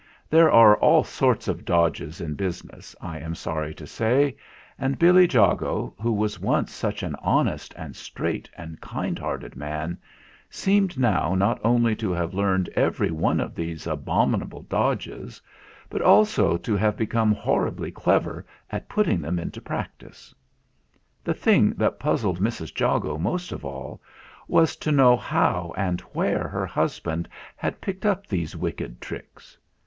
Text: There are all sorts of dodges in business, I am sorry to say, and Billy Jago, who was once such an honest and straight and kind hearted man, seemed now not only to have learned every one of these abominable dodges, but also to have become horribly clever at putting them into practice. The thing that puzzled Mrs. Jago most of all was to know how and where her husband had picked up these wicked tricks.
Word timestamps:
There 0.31 0.51
are 0.51 0.75
all 0.77 1.03
sorts 1.03 1.47
of 1.47 1.63
dodges 1.63 2.19
in 2.19 2.33
business, 2.33 2.95
I 2.99 3.19
am 3.19 3.35
sorry 3.35 3.75
to 3.75 3.85
say, 3.85 4.35
and 4.79 4.97
Billy 4.97 5.27
Jago, 5.27 5.93
who 6.01 6.11
was 6.11 6.39
once 6.39 6.71
such 6.73 7.03
an 7.03 7.15
honest 7.21 7.75
and 7.77 7.95
straight 7.95 8.49
and 8.57 8.81
kind 8.81 9.19
hearted 9.19 9.55
man, 9.55 9.99
seemed 10.49 10.97
now 10.97 11.35
not 11.35 11.61
only 11.63 11.95
to 11.97 12.11
have 12.13 12.33
learned 12.33 12.67
every 12.69 13.11
one 13.11 13.39
of 13.39 13.53
these 13.53 13.85
abominable 13.85 14.63
dodges, 14.63 15.39
but 15.87 16.01
also 16.01 16.57
to 16.57 16.75
have 16.75 16.97
become 16.97 17.31
horribly 17.35 17.91
clever 17.91 18.43
at 18.71 18.89
putting 18.89 19.21
them 19.21 19.37
into 19.37 19.61
practice. 19.61 20.33
The 21.23 21.35
thing 21.35 21.75
that 21.77 21.99
puzzled 21.99 22.39
Mrs. 22.39 22.73
Jago 22.79 23.19
most 23.19 23.51
of 23.51 23.63
all 23.63 24.01
was 24.47 24.75
to 24.77 24.91
know 24.91 25.15
how 25.15 25.71
and 25.77 26.01
where 26.01 26.47
her 26.47 26.65
husband 26.65 27.29
had 27.55 27.79
picked 27.81 28.03
up 28.07 28.25
these 28.25 28.55
wicked 28.55 28.99
tricks. 28.99 29.59